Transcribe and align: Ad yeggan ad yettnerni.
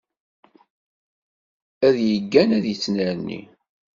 Ad 1.87 1.97
yeggan 2.09 2.49
ad 2.57 2.63
yettnerni. 2.67 3.41